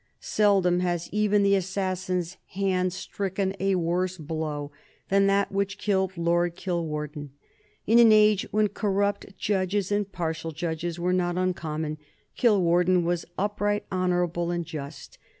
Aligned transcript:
Seldom 0.19 0.79
has 0.79 1.07
even 1.11 1.43
the 1.43 1.53
assassin's 1.53 2.37
hand 2.53 2.91
stricken 2.91 3.55
a 3.59 3.75
worse 3.75 4.17
blow 4.17 4.71
than 5.09 5.27
that 5.27 5.51
which 5.51 5.77
killed 5.77 6.17
Lord 6.17 6.55
Kilwarden. 6.55 7.29
In 7.85 7.99
an 7.99 8.11
age 8.11 8.47
when 8.49 8.69
corrupt 8.69 9.37
judges 9.37 9.91
and 9.91 10.11
partial 10.11 10.53
judges 10.53 10.97
were 10.97 11.13
not 11.13 11.37
uncommon, 11.37 11.99
Kilwarden 12.35 13.03
was 13.05 13.25
upright, 13.37 13.85
honorable 13.91 14.49
and 14.49 14.65
just. 14.65 15.19